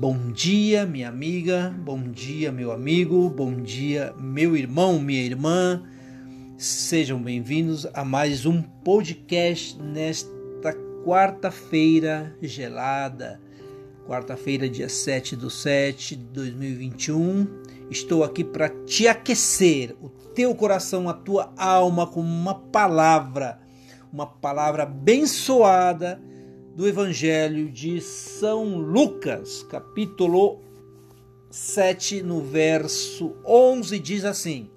[0.00, 5.82] Bom dia, minha amiga, bom dia, meu amigo, bom dia, meu irmão, minha irmã.
[6.56, 10.72] Sejam bem-vindos a mais um podcast nesta
[11.04, 13.40] quarta-feira gelada,
[14.06, 17.48] quarta-feira, dia 7 do 7 de 2021.
[17.90, 23.58] Estou aqui para te aquecer o teu coração, a tua alma com uma palavra,
[24.12, 26.22] uma palavra abençoada
[26.78, 30.60] do Evangelho de São Lucas, capítulo
[31.50, 34.70] 7, no verso 11, diz assim: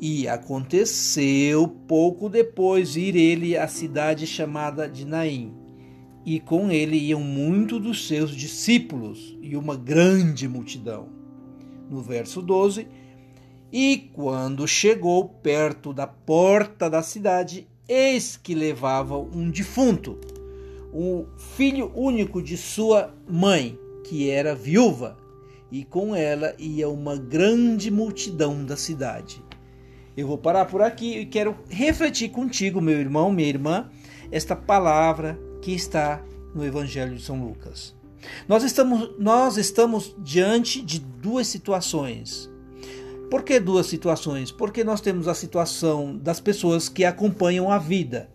[0.00, 5.54] E aconteceu pouco depois ir ele à cidade chamada de Naim,
[6.26, 11.08] e com ele iam muitos dos seus discípulos e uma grande multidão.
[11.88, 12.88] No verso 12,
[13.72, 20.18] e quando chegou perto da porta da cidade, eis que levavam um defunto
[20.94, 25.16] o filho único de sua mãe, que era viúva,
[25.72, 29.42] e com ela ia uma grande multidão da cidade.
[30.16, 33.90] Eu vou parar por aqui e quero refletir contigo, meu irmão, minha irmã,
[34.30, 36.22] esta palavra que está
[36.54, 37.92] no Evangelho de São Lucas.
[38.46, 42.48] Nós estamos, nós estamos diante de duas situações.
[43.28, 44.52] Por que duas situações?
[44.52, 48.32] Porque nós temos a situação das pessoas que acompanham a vida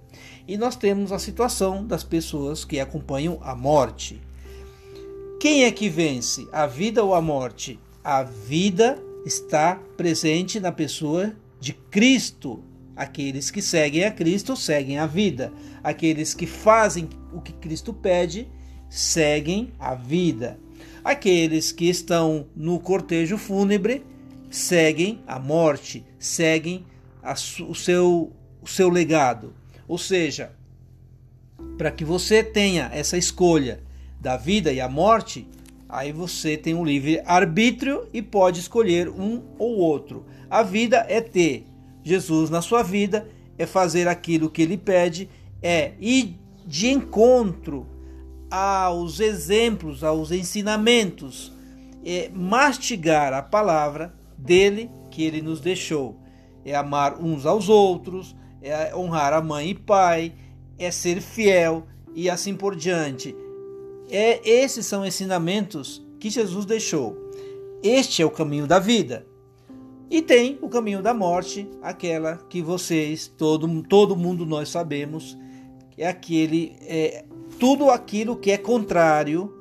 [0.48, 4.22] e nós temos a situação das pessoas que acompanham a morte.
[5.40, 7.80] Quem é que vence, a vida ou a morte?
[8.04, 12.64] A vida está presente na pessoa de Cristo.
[12.96, 15.54] Aqueles que seguem a Cristo seguem a vida.
[15.84, 18.48] Aqueles que fazem o que Cristo pede
[18.90, 20.60] seguem a vida.
[21.04, 24.04] Aqueles que estão no cortejo fúnebre
[24.50, 26.86] seguem a morte, seguem
[27.22, 29.54] a, o, seu, o seu legado.
[29.90, 30.52] Ou seja,
[31.76, 33.82] para que você tenha essa escolha
[34.22, 35.48] da vida e a morte,
[35.90, 40.28] aí você tem um livre arbítrio e pode escolher um ou outro.
[40.48, 41.66] A vida é ter
[42.04, 43.28] Jesus na sua vida,
[43.58, 45.28] é fazer aquilo que ele pede,
[45.60, 46.38] é ir
[46.68, 47.88] de encontro
[48.52, 51.52] aos exemplos, aos ensinamentos,
[52.06, 56.16] é mastigar a palavra dele que ele nos deixou.
[56.64, 60.34] É amar uns aos outros, é honrar a mãe e pai,
[60.78, 63.36] é ser fiel e assim por diante.
[64.10, 67.16] É, esses são ensinamentos que Jesus deixou.
[67.84, 69.26] Este é o caminho da vida.
[70.10, 75.38] E tem o caminho da morte, aquela que vocês, todo, todo mundo nós sabemos,
[75.96, 77.24] é aquele, é,
[77.60, 79.54] tudo aquilo que é contrário,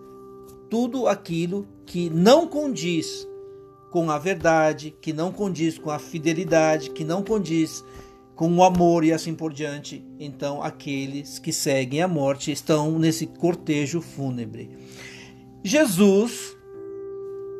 [0.70, 3.28] tudo aquilo que não condiz
[3.90, 7.84] com a verdade, que não condiz com a fidelidade, que não condiz
[8.38, 10.06] com o amor e assim por diante.
[10.16, 14.70] Então, aqueles que seguem a morte estão nesse cortejo fúnebre.
[15.64, 16.56] Jesus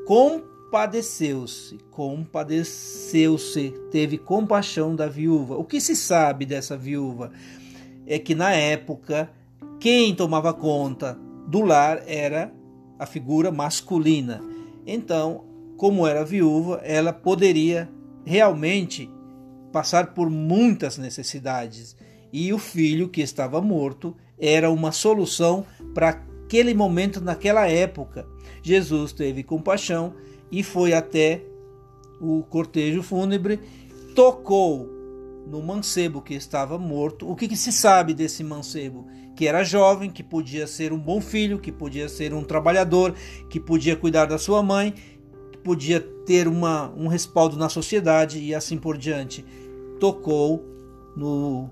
[0.07, 5.57] compadeceu-se, compadeceu-se, teve compaixão da viúva.
[5.57, 7.33] O que se sabe dessa viúva
[8.07, 9.29] é que na época
[9.81, 11.19] quem tomava conta
[11.49, 12.55] do lar era
[12.97, 14.41] a figura masculina.
[14.87, 15.45] Então,
[15.77, 17.91] como era viúva, ela poderia
[18.25, 19.11] realmente
[19.73, 21.97] passar por muitas necessidades
[22.33, 25.65] e o filho que estava morto era uma solução
[25.95, 28.27] para aquele momento, naquela época.
[28.63, 30.15] Jesus teve compaixão
[30.51, 31.43] e foi até
[32.21, 33.61] o cortejo fúnebre,
[34.15, 34.89] tocou
[35.47, 37.29] no mancebo que estava morto.
[37.31, 39.07] O que, que, se sabe desse mancebo?
[39.35, 43.15] Que era jovem, que podia ser um bom filho, que podia ser um trabalhador,
[43.49, 44.95] que podia cuidar da sua mãe,
[45.69, 49.45] podia ter uma, um respaldo na sociedade e assim por diante
[50.01, 50.65] tocou
[51.15, 51.69] no,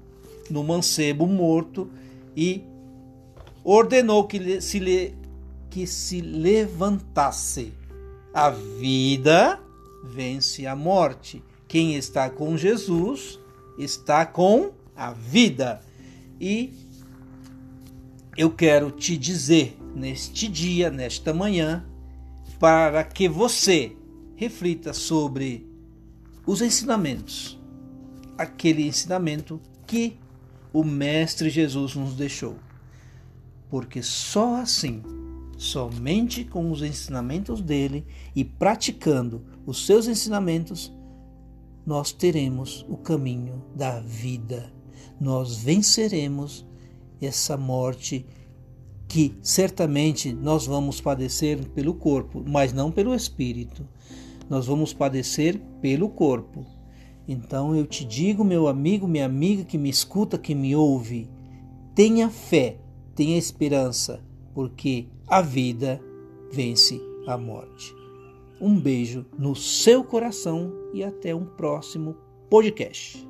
[0.50, 1.88] no mancebo morto
[2.36, 2.62] e
[3.64, 5.14] ordenou que se,
[5.70, 7.72] que se levantasse.
[8.34, 9.58] A vida
[10.04, 11.42] vence a morte.
[11.66, 13.40] Quem está com Jesus
[13.78, 15.80] está com a vida.
[16.38, 16.70] E
[18.36, 21.82] eu quero te dizer neste dia, nesta manhã,
[22.58, 23.96] para que você
[24.36, 25.66] reflita sobre
[26.46, 27.58] os ensinamentos
[28.36, 30.18] aquele ensinamento que
[30.72, 32.56] o Mestre Jesus nos deixou.
[33.68, 35.02] Porque só assim,
[35.56, 40.92] somente com os ensinamentos dele e praticando os seus ensinamentos,
[41.84, 44.72] nós teremos o caminho da vida.
[45.20, 46.66] Nós venceremos
[47.20, 48.26] essa morte
[49.16, 53.88] que certamente nós vamos padecer pelo corpo, mas não pelo espírito.
[54.46, 56.66] Nós vamos padecer pelo corpo,
[57.26, 61.30] então eu te digo, meu amigo, minha amiga que me escuta, que me ouve,
[61.94, 62.76] tenha fé,
[63.14, 64.22] tenha esperança,
[64.54, 65.98] porque a vida
[66.52, 67.94] vence a morte.
[68.60, 72.14] Um beijo no seu coração e até um próximo
[72.50, 73.26] podcast.